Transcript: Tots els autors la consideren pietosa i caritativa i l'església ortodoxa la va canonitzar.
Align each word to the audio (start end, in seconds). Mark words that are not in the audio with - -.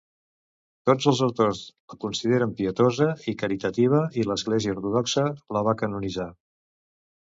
Tots 0.89 1.05
els 1.11 1.21
autors 1.27 1.59
la 1.93 1.99
consideren 2.07 2.57
pietosa 2.63 3.11
i 3.35 3.37
caritativa 3.45 4.03
i 4.25 4.29
l'església 4.33 4.77
ortodoxa 4.79 5.31
la 5.59 5.67
va 5.71 5.81
canonitzar. 5.85 6.33